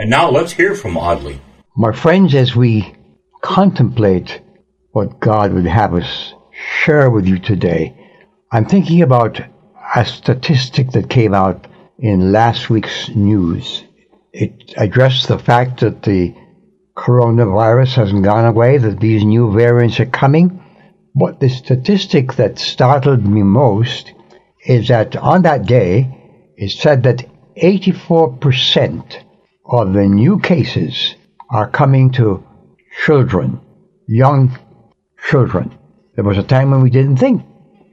[0.00, 1.40] And now let's hear from Audley.
[1.76, 2.94] My friends, as we
[3.42, 4.40] contemplate
[4.92, 6.34] what God would have us
[6.84, 7.96] share with you today,
[8.52, 9.40] I'm thinking about
[9.96, 11.66] a statistic that came out
[11.98, 13.82] in last week's news.
[14.32, 16.32] It addressed the fact that the
[16.96, 20.62] coronavirus hasn't gone away, that these new variants are coming.
[21.16, 24.12] But the statistic that startled me most
[24.64, 27.26] is that on that day, it said that
[27.56, 29.24] 84%
[29.68, 31.14] of the new cases
[31.50, 32.44] are coming to
[33.04, 33.60] children,
[34.06, 34.58] young
[35.28, 35.76] children.
[36.14, 37.44] There was a time when we didn't think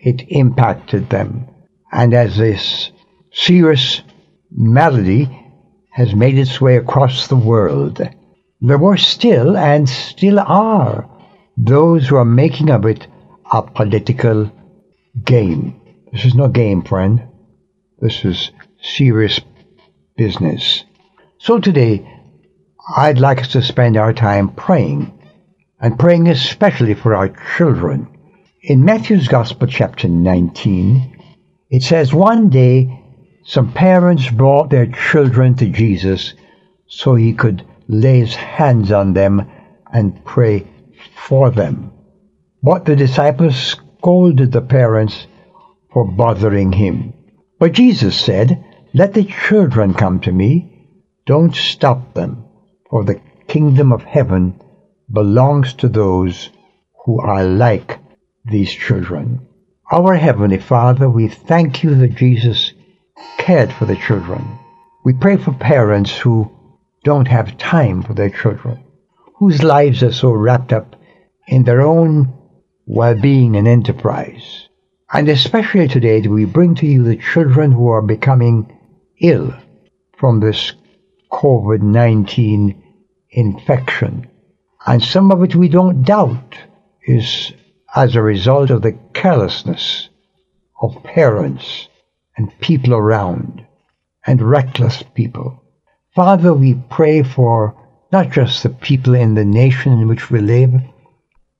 [0.00, 1.48] it impacted them.
[1.90, 2.90] And as this
[3.32, 4.02] serious
[4.50, 5.28] malady
[5.90, 8.00] has made its way across the world,
[8.60, 11.08] there were still and still are
[11.56, 13.06] those who are making of it
[13.52, 14.50] a political
[15.24, 15.80] game.
[16.12, 17.28] This is no game, friend.
[18.00, 19.40] This is serious
[20.16, 20.84] business.
[21.44, 22.08] So today,
[22.96, 25.18] I'd like us to spend our time praying,
[25.80, 28.06] and praying especially for our children.
[28.62, 31.20] In Matthew's Gospel, chapter 19,
[31.68, 32.96] it says, One day,
[33.44, 36.34] some parents brought their children to Jesus
[36.86, 39.50] so he could lay his hands on them
[39.92, 40.68] and pray
[41.26, 41.90] for them.
[42.62, 45.26] But the disciples scolded the parents
[45.92, 47.14] for bothering him.
[47.58, 50.71] But Jesus said, Let the children come to me
[51.24, 52.44] don't stop them,
[52.90, 54.60] for the kingdom of heaven
[55.10, 56.50] belongs to those
[57.04, 57.98] who are like
[58.44, 59.46] these children.
[59.92, 62.72] Our Heavenly Father, we thank you that Jesus
[63.38, 64.58] cared for the children.
[65.04, 66.50] We pray for parents who
[67.04, 68.82] don't have time for their children,
[69.36, 70.96] whose lives are so wrapped up
[71.46, 72.32] in their own
[72.86, 74.68] well being and enterprise.
[75.12, 78.76] And especially today, we bring to you the children who are becoming
[79.20, 79.54] ill
[80.16, 80.72] from this
[81.32, 82.82] COVID 19
[83.30, 84.28] infection.
[84.86, 86.58] And some of it we don't doubt
[87.06, 87.52] is
[87.94, 90.10] as a result of the carelessness
[90.80, 91.88] of parents
[92.36, 93.64] and people around
[94.26, 95.62] and reckless people.
[96.14, 97.76] Father, we pray for
[98.12, 100.74] not just the people in the nation in which we live,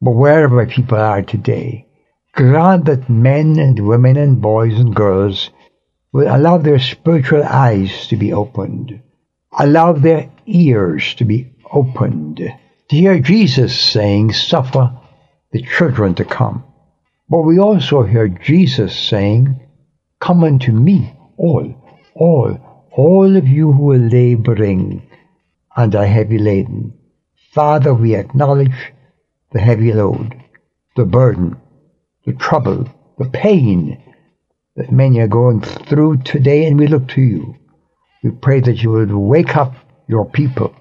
[0.00, 1.86] but wherever people are today.
[2.34, 5.50] Grant that men and women and boys and girls
[6.12, 9.02] will allow their spiritual eyes to be opened
[9.58, 12.36] allow their ears to be opened
[12.88, 14.96] to hear Jesus saying, Suffer
[15.52, 16.64] the children to come.
[17.28, 19.60] But we also hear Jesus saying,
[20.20, 21.74] Come unto me, all,
[22.14, 25.08] all, all of you who are laboring
[25.76, 26.94] and are heavy laden.
[27.52, 28.92] Father, we acknowledge
[29.52, 30.34] the heavy load,
[30.94, 31.56] the burden,
[32.24, 34.02] the trouble, the pain
[34.76, 37.56] that many are going through today, and we look to you.
[38.26, 39.72] We pray that you would wake up
[40.08, 40.74] your people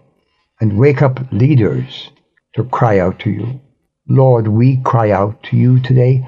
[0.60, 2.10] and wake up leaders
[2.56, 3.62] to cry out to you.
[4.10, 6.28] Lord, we cry out to you today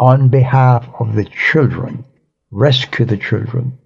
[0.00, 2.04] on behalf of the children.
[2.50, 3.78] Rescue the children.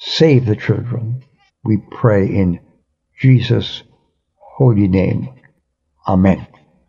[0.00, 1.22] Save the children.
[1.62, 2.58] We pray in
[3.20, 3.84] Jesus'
[4.34, 5.28] holy name.
[6.08, 6.44] Amen.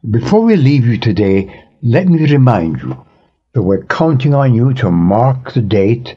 [0.10, 3.06] Before we leave you today, let me remind you
[3.54, 6.16] that we're counting on you to mark the date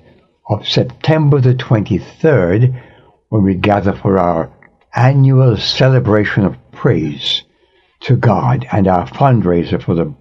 [0.49, 2.87] of September the 23rd
[3.31, 4.53] when we gather for our
[4.95, 7.43] annual celebration of praise
[8.01, 10.15] to God and our fundraiser for the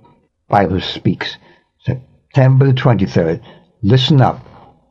[0.47, 1.37] Bible Speaks,
[1.83, 3.43] September the 23rd.
[3.81, 4.45] Listen up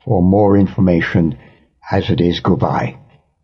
[0.04, 1.38] for more information
[1.90, 2.98] as the days go by.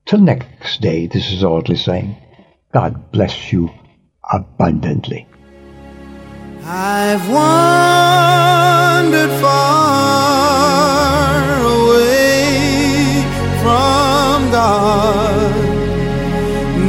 [0.06, 2.16] Till next day, this is Audley saying,
[2.72, 3.70] God bless you
[4.32, 5.28] abundantly.
[6.64, 8.33] I've wandered